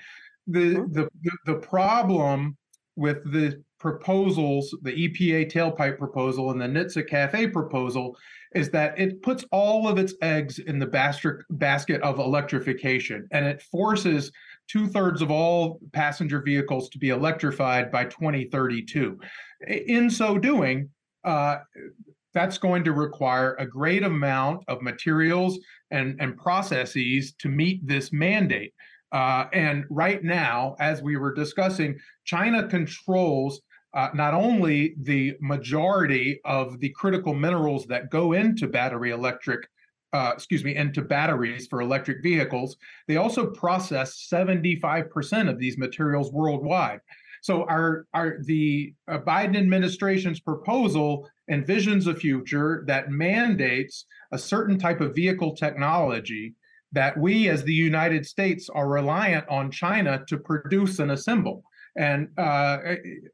[0.47, 0.93] The, mm-hmm.
[0.93, 1.09] the,
[1.45, 2.57] the problem
[2.97, 8.17] with the proposals, the EPA tailpipe proposal and the NHTSA CAFE proposal,
[8.53, 13.61] is that it puts all of its eggs in the basket of electrification and it
[13.61, 14.31] forces
[14.67, 19.19] two thirds of all passenger vehicles to be electrified by 2032.
[19.67, 20.89] In so doing,
[21.23, 21.57] uh,
[22.33, 25.59] that's going to require a great amount of materials
[25.91, 28.73] and, and processes to meet this mandate.
[29.11, 33.61] Uh, and right now, as we were discussing, China controls
[33.93, 39.67] uh, not only the majority of the critical minerals that go into battery electric,
[40.13, 46.31] uh, excuse me, into batteries for electric vehicles, they also process 75% of these materials
[46.31, 46.99] worldwide.
[47.41, 54.77] So our, our the uh, Biden administration's proposal envisions a future that mandates a certain
[54.77, 56.53] type of vehicle technology
[56.91, 61.63] that we as the United States are reliant on China to produce and assemble.
[61.99, 62.77] And uh,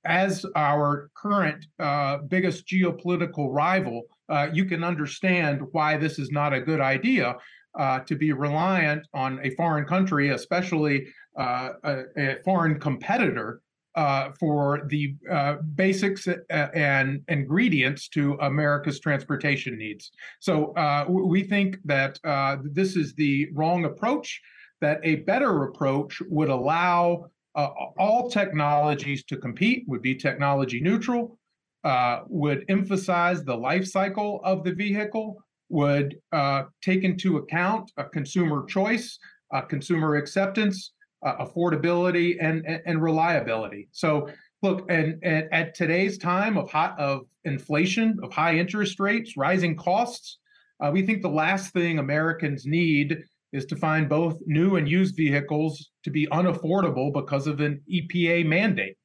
[0.06, 6.52] as our current uh, biggest geopolitical rival, uh, you can understand why this is not
[6.52, 7.36] a good idea
[7.78, 11.06] uh, to be reliant on a foreign country, especially
[11.38, 13.62] uh, a, a, foreign competitor.
[13.98, 15.16] Uh, for the
[15.76, 20.12] basics and ingredients to America's transportation needs.
[20.42, 20.74] So
[21.08, 22.20] we think that
[22.62, 24.42] this is the wrong approach,
[24.82, 31.38] that a better approach would allow uh, all technologies to compete would be technology neutral,
[31.84, 38.04] uh, would emphasize the life cycle of the vehicle, would uh, take into account a
[38.04, 39.18] consumer choice,
[39.70, 40.92] consumer acceptance,
[41.24, 43.88] affordability, and, and, and reliability.
[43.92, 44.30] So,
[44.62, 49.76] look, and, and, at today's time of hot of inflation, of high interest rates, rising
[49.76, 50.40] costs,
[50.82, 53.24] uh, we think the last thing Americans need
[53.56, 58.46] is to find both new and used vehicles to be unaffordable because of an EPA
[58.46, 58.98] mandate.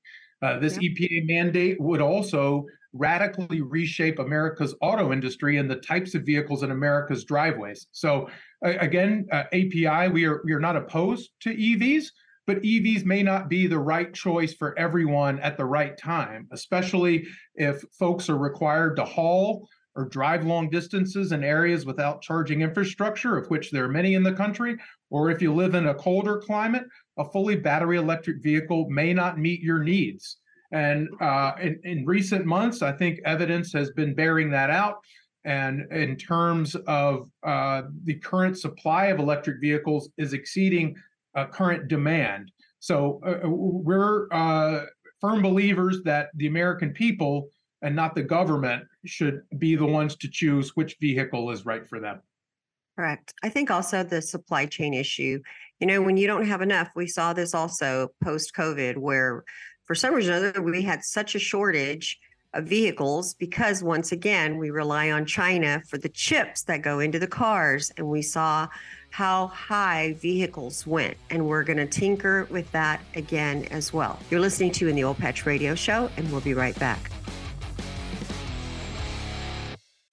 [0.43, 0.91] Uh, this yeah.
[0.91, 6.73] EPA mandate would also radically reshape America's auto industry and the types of vehicles in
[6.73, 7.87] America's driveways.
[7.93, 8.29] So,
[8.65, 12.07] uh, again, uh, API, we are we are not opposed to EVs,
[12.47, 17.27] but EVs may not be the right choice for everyone at the right time, especially
[17.55, 23.37] if folks are required to haul or drive long distances in areas without charging infrastructure,
[23.37, 24.77] of which there are many in the country,
[25.11, 26.85] or if you live in a colder climate,
[27.19, 30.39] a fully battery electric vehicle may not meet your needs.
[30.73, 34.99] And uh, in, in recent months, I think evidence has been bearing that out.
[35.45, 40.95] And in terms of uh, the current supply of electric vehicles is exceeding
[41.35, 42.53] uh, current demand.
[42.79, 44.85] So uh, we're uh,
[45.21, 47.49] firm believers that the American people
[47.83, 52.01] and not the government should be the ones to choose which vehicle is right for
[52.01, 52.21] them.
[52.97, 53.33] Correct.
[53.43, 55.41] I think also the supply chain issue,
[55.79, 59.45] you know, when you don't have enough, we saw this also post COVID, where
[59.85, 62.19] for some reason we had such a shortage
[62.53, 67.19] of vehicles because once again, we rely on China for the chips that go into
[67.19, 67.93] the cars.
[67.97, 68.69] And we saw
[69.11, 71.17] how high vehicles went.
[71.31, 74.19] And we're going to tinker with that again as well.
[74.31, 77.11] You're listening to in the Oil Patch Radio Show, and we'll be right back.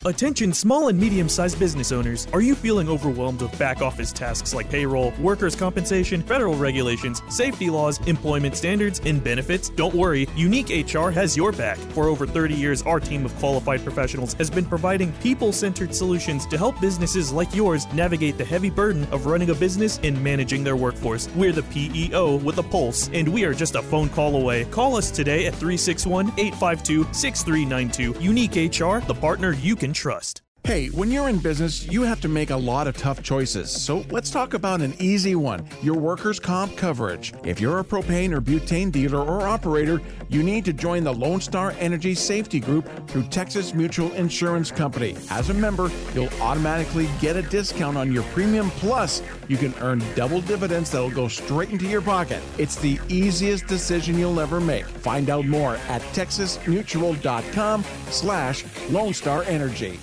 [0.06, 2.28] Attention small and medium sized business owners.
[2.32, 7.68] Are you feeling overwhelmed with back office tasks like payroll, workers' compensation, federal regulations, safety
[7.72, 9.70] laws, employment standards, and benefits?
[9.70, 11.78] Don't worry, Unique HR has your back.
[11.78, 16.46] For over 30 years, our team of qualified professionals has been providing people centered solutions
[16.46, 20.64] to help businesses like yours navigate the heavy burden of running a business and managing
[20.64, 21.28] their workforce.
[21.36, 24.66] We're the PEO with a pulse, and we are just a phone call away.
[24.66, 28.24] Call us today at 361 852 6392.
[28.24, 30.42] Unique HR, the partner you can trust.
[30.68, 33.72] Hey, when you're in business, you have to make a lot of tough choices.
[33.72, 37.34] So let's talk about an easy one your workers' comp coverage.
[37.46, 41.40] If you're a propane or butane dealer or operator, you need to join the Lone
[41.40, 45.16] Star Energy Safety Group through Texas Mutual Insurance Company.
[45.30, 50.04] As a member, you'll automatically get a discount on your premium, plus, you can earn
[50.16, 52.44] double dividends that'll go straight into your pocket.
[52.58, 54.86] It's the easiest decision you'll ever make.
[54.86, 59.98] Find out more at texasmutual.com slash Lone Star Energy.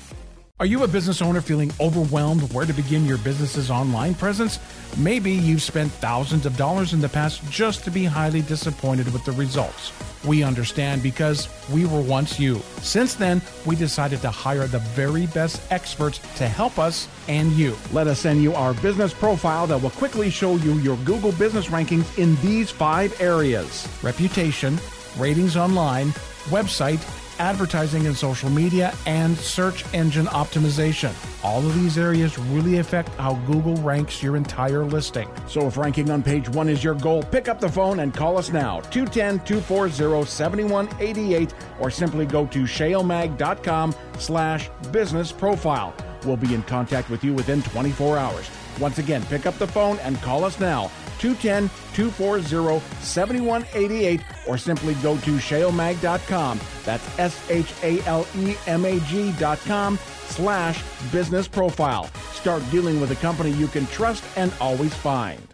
[0.60, 4.60] Are you a business owner feeling overwhelmed where to begin your business's online presence?
[4.96, 9.24] Maybe you've spent thousands of dollars in the past just to be highly disappointed with
[9.24, 9.90] the results.
[10.24, 12.60] We understand because we were once you.
[12.82, 17.76] Since then, we decided to hire the very best experts to help us and you.
[17.90, 21.66] Let us send you our business profile that will quickly show you your Google business
[21.66, 24.78] rankings in these five areas reputation,
[25.18, 26.10] ratings online,
[26.50, 27.02] website,
[27.38, 31.12] advertising and social media, and search engine optimization.
[31.44, 35.28] All of these areas really affect how Google ranks your entire listing.
[35.46, 38.38] So if ranking on page one is your goal, pick up the phone and call
[38.38, 45.94] us now, 210 240 7188, or simply go to shalemag.com slash business profile.
[46.24, 48.50] We'll be in contact with you within 24 hours.
[48.80, 54.94] Once again, pick up the phone and call us now, 210 240 7188 or simply
[54.94, 56.60] go to shalemag.com.
[56.84, 62.10] That's S H A L E M A G.com slash business profile.
[62.32, 65.53] Start dealing with a company you can trust and always find.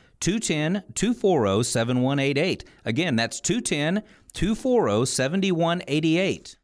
[0.21, 2.63] 210 240 7188.
[2.85, 4.03] Again, that's 210
[4.33, 6.57] 240 7188.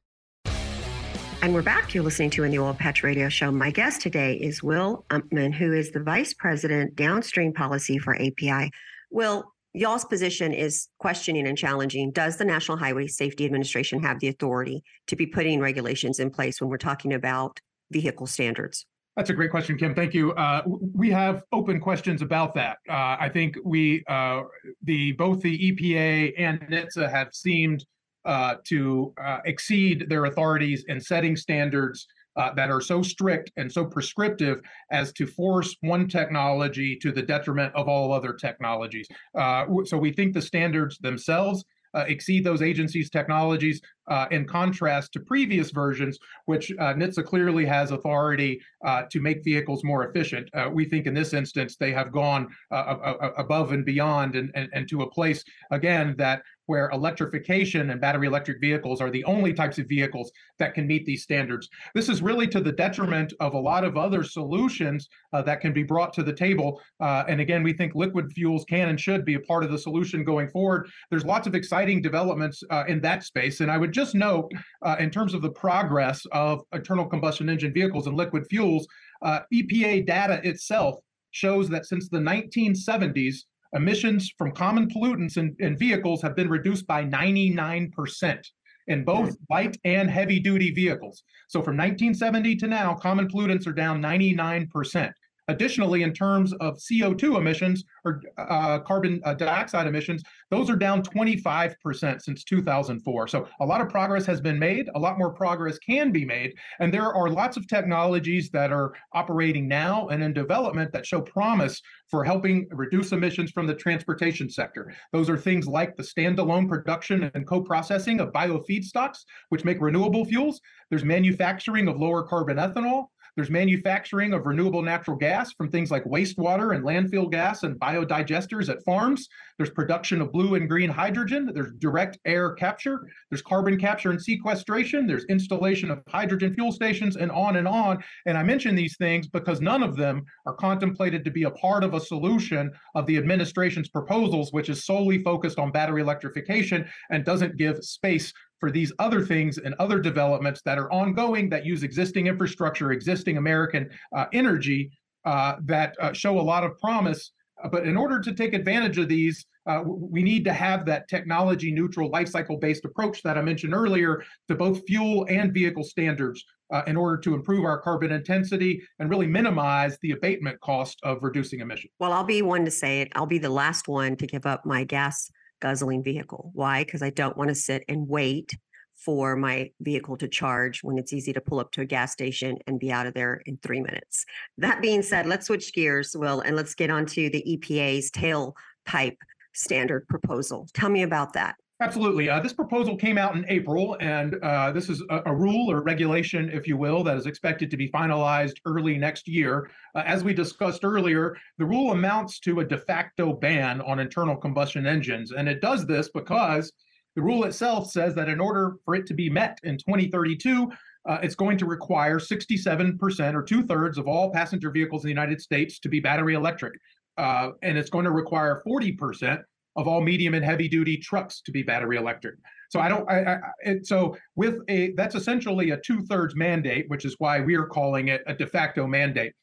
[1.42, 1.94] And we're back.
[1.94, 3.52] You're listening to in the Oil Patch Radio Show.
[3.52, 8.72] My guest today is Will Hupman, who is the Vice President Downstream Policy for API.
[9.12, 9.44] Will,
[9.74, 12.12] y'all's position is questioning and challenging.
[12.12, 16.60] Does the National Highway Safety Administration have the authority to be putting regulations in place
[16.60, 17.60] when we're talking about
[17.92, 18.86] vehicle standards?
[19.18, 19.96] That's a great question, Kim.
[19.96, 20.32] Thank you.
[20.34, 20.62] Uh,
[20.94, 22.78] we have open questions about that.
[22.88, 24.44] Uh, I think we, uh,
[24.84, 27.84] the both the EPA and NHTSA have seemed
[28.26, 32.06] uh, to uh, exceed their authorities in setting standards
[32.36, 34.62] uh, that are so strict and so prescriptive
[34.92, 39.08] as to force one technology to the detriment of all other technologies.
[39.36, 45.20] so we think the standards themselves uh, exceed those agencies' technologies uh, in contrast to
[45.20, 50.50] previous versions, which uh, NHTSA clearly has authority uh, to make vehicles more efficient.
[50.54, 54.70] Uh, we think in this instance, they have gone uh, above and beyond and, and,
[54.74, 59.54] and to a place, again, that where electrification and battery electric vehicles are the only
[59.54, 61.70] types of vehicles that can meet these standards.
[61.96, 65.74] This is really to the detriment of a lot of other solutions uh, that can
[65.74, 66.82] be brought to the table.
[67.00, 69.78] Uh, and again, we think liquid fuels can and should be a part of the
[69.78, 70.88] solution going forward.
[71.10, 73.62] There's lots of exciting developments uh, in that space.
[73.62, 74.52] And I would just note,
[74.84, 78.88] uh, in terms of the progress of internal combustion engine vehicles and liquid fuels,
[79.22, 81.00] uh, EPA data itself
[81.32, 83.44] shows that since the 1970s,
[83.74, 88.42] emissions from common pollutants in, in vehicles have been reduced by 99%
[88.88, 89.36] in both hmm.
[89.50, 91.24] light and heavy duty vehicles.
[91.50, 95.12] So from 1970 to now, common pollutants are down 99%.
[95.50, 101.02] Additionally, in terms of CO2 emissions or uh, carbon uh, dioxide emissions, those are down
[101.02, 103.28] 25% since 2004.
[103.28, 104.90] So a lot of progress has been made.
[104.96, 106.54] A lot more progress can be made.
[106.80, 111.22] And there are lots of technologies that are operating now and in development that show
[111.22, 114.94] promise for helping reduce emissions from the transportation sector.
[115.12, 119.20] Those are things like the standalone production and co processing of biofeedstocks,
[119.50, 120.62] which make renewable fuels.
[120.90, 123.08] There's manufacturing of lower carbon ethanol.
[123.38, 128.68] There's manufacturing of renewable natural gas from things like wastewater and landfill gas and biodigesters
[128.68, 129.30] at farms.
[129.58, 131.52] There's production of blue and green hydrogen.
[131.54, 133.08] There's direct air capture.
[133.30, 135.06] There's carbon capture and sequestration.
[135.06, 138.04] There's installation of hydrogen fuel stations and on and on.
[138.26, 141.84] And I mention these things because none of them are contemplated to be a part
[141.84, 147.24] of a solution of the administration's proposals, which is solely focused on battery electrification and
[147.24, 151.84] doesn't give space for these other things and other developments that are ongoing that use
[151.84, 154.92] existing infrastructure, existing American uh, energy
[155.26, 157.32] uh, that uh, show a lot of promise.
[157.64, 161.08] Uh, but in order to take advantage of these, uh, we need to have that
[161.10, 165.84] technology neutral life cycle based approach that I mentioned earlier to both fuel and vehicle
[165.84, 171.00] standards uh, in order to improve our carbon intensity and really minimize the abatement cost
[171.04, 171.92] of reducing emissions.
[172.00, 173.10] Well, I'll be one to say it.
[173.16, 175.30] I'll be the last one to give up my gas
[175.60, 176.52] guzzling vehicle.
[176.54, 176.84] Why?
[176.84, 178.58] Because I don't want to sit and wait
[178.96, 182.58] for my vehicle to charge when it's easy to pull up to a gas station
[182.66, 184.26] and be out of there in three minutes.
[184.58, 189.18] That being said, let's switch gears, Will, and let's get onto the EPA's tailpipe
[189.54, 190.68] standard proposal.
[190.74, 191.56] Tell me about that.
[191.80, 192.28] Absolutely.
[192.28, 195.84] Uh, this proposal came out in April, and uh, this is a, a, rule or
[195.84, 199.70] regulation, if you will, that is expected to be finalized early next year.
[199.94, 204.36] Uh, as we discussed earlier, the rule amounts to a de facto ban on internal
[204.36, 205.32] combustion engines.
[205.32, 206.74] And it does this because
[207.16, 210.72] the rule itself says that in order for it to be met in 2032,
[211.06, 215.14] uh, it's going to require 67% or two thirds of all passenger vehicles in the
[215.14, 216.74] United States to be battery electric.
[217.18, 219.44] Uh, and it's going to require 40%
[219.78, 222.36] of all medium and heavy duty trucks to be battery electric.
[222.70, 223.10] So I don't.
[223.10, 227.56] I, I, so with a that's essentially a two thirds mandate, which is why we
[227.56, 229.34] are calling it a de facto mandate.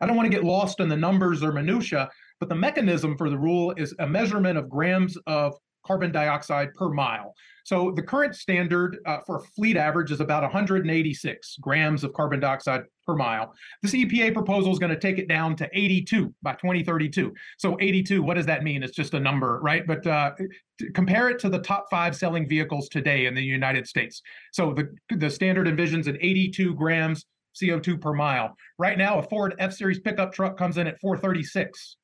[0.00, 2.10] I don't want to get lost in the numbers or minutia,
[2.40, 5.54] but the mechanism for the rule is a measurement of grams of
[5.86, 7.34] carbon dioxide per mile.
[7.64, 12.82] So the current standard uh, for fleet average is about 186 grams of carbon dioxide
[13.06, 13.54] per mile.
[13.82, 17.32] This EPA proposal is going to take it down to 82 by 2032.
[17.58, 18.82] So 82, what does that mean?
[18.82, 19.86] It's just a number, right?
[19.86, 20.32] But uh,
[20.94, 24.20] compare it to the top five selling vehicles today in the United States.
[24.52, 27.24] So the the standard envisions an 82 grams
[27.60, 28.54] CO2 per mile.
[28.78, 31.96] Right now, a Ford F Series pickup truck comes in at 436.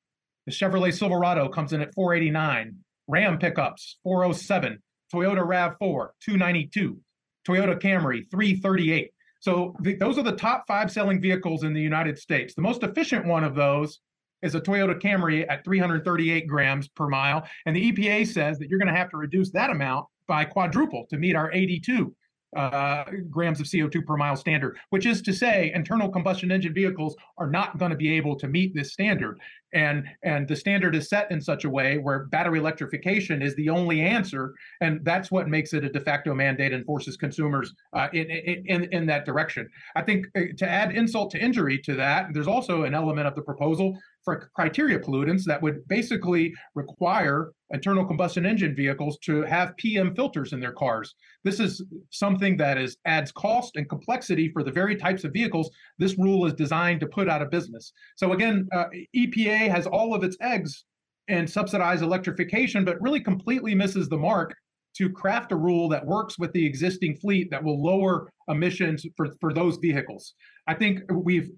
[0.47, 2.77] The Chevrolet Silverado comes in at 489.
[3.11, 4.79] Ram pickups, 407,
[5.13, 6.99] Toyota RAV4, 292,
[7.47, 9.11] Toyota Camry, 338.
[9.41, 12.55] So the, those are the top five selling vehicles in the United States.
[12.55, 14.01] The most efficient one of those
[14.43, 17.47] is a Toyota Camry at 338 grams per mile.
[17.67, 21.07] And the EPA says that you're going to have to reduce that amount by quadruple
[21.11, 22.15] to meet our 82
[22.57, 27.17] uh, grams of CO2 per mile standard, which is to say, internal combustion engine vehicles
[27.39, 29.39] are not going to be able to meet this standard.
[29.73, 33.69] And, and the standard is set in such a way where battery electrification is the
[33.69, 34.55] only answer.
[34.81, 38.85] And that's what makes it a de facto mandate and forces consumers uh, in, in,
[38.93, 39.69] in that direction.
[39.95, 43.37] I think uh, to add insult to injury to that, there's also an element of
[43.37, 49.77] the proposal for criteria pollutants that would basically require internal combustion engine vehicles to have
[49.77, 51.15] PM filters in their cars.
[51.45, 55.71] This is something that is adds cost and complexity for the very types of vehicles
[55.99, 57.93] this rule is designed to put out of business.
[58.17, 60.85] So again, uh, EPA has all of its eggs
[61.29, 64.55] in subsidized electrification, but really completely misses the mark
[64.97, 69.29] to craft a rule that works with the existing fleet that will lower emissions for,
[69.41, 70.35] for those vehicles.
[70.67, 71.51] I think we've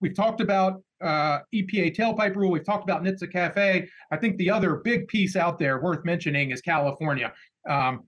[0.00, 2.50] we've talked about uh, EPA tailpipe rule.
[2.50, 3.88] We've talked about NHTSA CAFE.
[4.10, 7.32] I think the other big piece out there worth mentioning is California.
[7.68, 8.04] Um,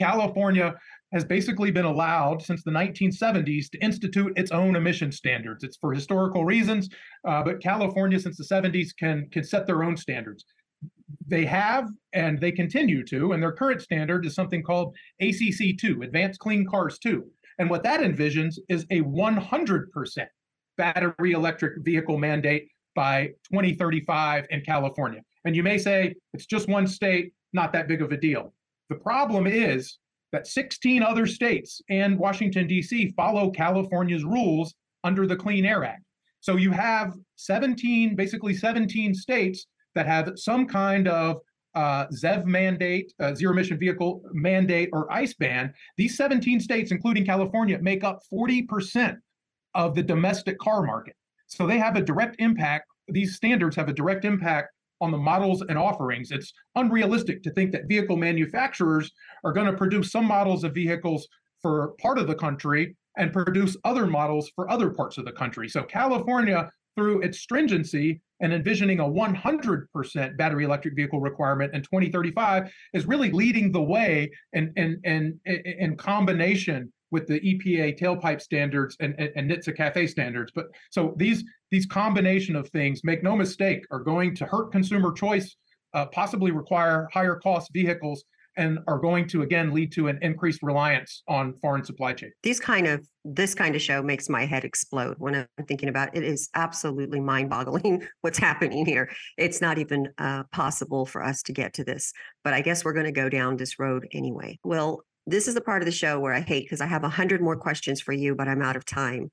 [0.00, 0.74] California
[1.12, 5.64] has basically been allowed since the 1970s to institute its own emission standards.
[5.64, 6.88] It's for historical reasons,
[7.26, 10.44] uh, but California since the 70s can can set their own standards.
[11.26, 16.40] They have and they continue to, and their current standard is something called ACC2, Advanced
[16.40, 17.24] Clean Cars 2.
[17.58, 20.26] And what that envisions is a 100%
[20.80, 25.20] battery electric vehicle mandate by 2035 in California.
[25.44, 28.54] And you may say it's just one state, not that big of a deal.
[28.88, 29.98] The problem is
[30.32, 33.12] that 16 other states and Washington, D.C.
[33.14, 34.74] follow California's rules
[35.04, 36.02] under the Clean Air Act.
[36.40, 41.40] So you have 17, basically 17 states that have some kind of
[41.74, 45.74] uh, ZEV mandate, uh, zero emission vehicle mandate, or ICE ban.
[45.98, 49.18] These 17 states, including California, make up 40%
[49.74, 51.14] of the domestic car market.
[51.46, 52.86] So they have a direct impact.
[53.08, 56.30] These standards have a direct impact on the models and offerings.
[56.30, 59.10] It's unrealistic to think that vehicle manufacturers
[59.44, 61.26] are going to produce some models of vehicles
[61.62, 65.68] for part of the country and produce other models for other parts of the country.
[65.68, 72.72] So California, through its stringency and envisioning a 100% battery electric vehicle requirement in 2035,
[72.94, 78.96] is really leading the way in, in, in, in combination with the EPA tailpipe standards
[79.00, 80.52] and, and, and NHTSA CAFE standards.
[80.54, 85.12] But so these these combination of things, make no mistake, are going to hurt consumer
[85.12, 85.56] choice,
[85.94, 88.24] uh, possibly require higher cost vehicles,
[88.56, 92.32] and are going to again lead to an increased reliance on foreign supply chain.
[92.42, 96.14] These kind of this kind of show makes my head explode when I'm thinking about
[96.14, 96.24] it.
[96.24, 99.10] it is absolutely mind-boggling what's happening here.
[99.36, 102.12] It's not even uh, possible for us to get to this,
[102.44, 104.58] but I guess we're going to go down this road anyway.
[104.64, 107.08] Well, this is the part of the show where I hate because I have a
[107.08, 109.30] hundred more questions for you, but I'm out of time.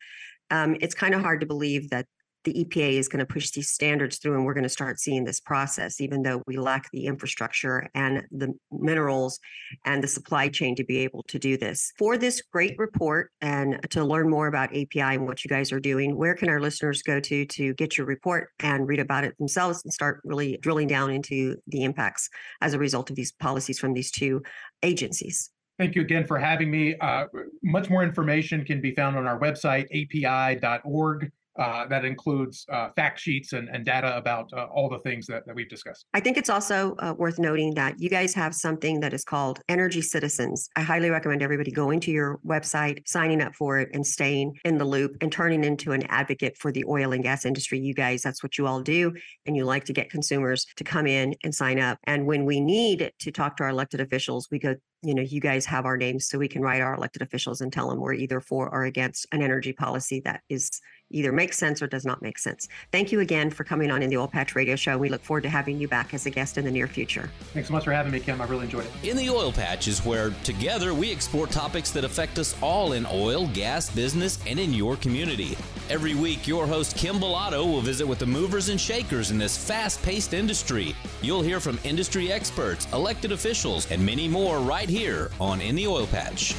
[0.50, 2.06] Um, it's kind of hard to believe that
[2.48, 5.26] the EPA is going to push these standards through and we're going to start seeing
[5.26, 9.38] this process, even though we lack the infrastructure and the minerals
[9.84, 11.91] and the supply chain to be able to do this.
[11.98, 15.80] For this great report and to learn more about API and what you guys are
[15.82, 19.38] doing, where can our listeners go to to get your report and read about it
[19.38, 22.30] themselves and start really drilling down into the impacts
[22.62, 24.41] as a result of these policies from these two
[24.84, 25.50] agencies?
[25.78, 26.98] Thank you again for having me.
[26.98, 27.28] Uh,
[27.64, 31.32] much more information can be found on our website, api.org.
[31.58, 35.45] Uh, that includes uh, fact sheets and, and data about uh, all the things that,
[35.45, 36.05] that we've discussed.
[36.14, 39.60] I think it's also uh, worth noting that you guys have something that is called
[39.68, 40.70] Energy Citizens.
[40.76, 44.78] I highly recommend everybody going to your website, signing up for it, and staying in
[44.78, 47.80] the loop and turning into an advocate for the oil and gas industry.
[47.80, 49.14] You guys, that's what you all do.
[49.45, 51.97] And you like to get consumers to come in and sign up.
[52.03, 55.39] And when we need to talk to our elected officials, we go you know, you
[55.39, 58.14] guys have our names so we can write our elected officials and tell them we're
[58.14, 60.82] either for or against an energy policy that is
[61.12, 62.68] either makes sense or does not make sense.
[62.91, 64.97] Thank you again for coming on in the Oil Patch Radio Show.
[64.97, 67.30] We look forward to having you back as a guest in the near future.
[67.53, 68.41] Thanks so much for having me, Kim.
[68.41, 69.10] I really enjoyed it.
[69.10, 73.05] In the Oil Patch is where together we explore topics that affect us all in
[73.12, 75.58] oil, gas, business, and in your community.
[75.89, 79.58] Every week, your host Kim Bolado will visit with the movers and shakers in this
[79.58, 80.95] fast paced industry.
[81.22, 85.88] You'll hear from industry experts, elected officials, and many more right here on In the
[85.88, 86.53] Oil Patch.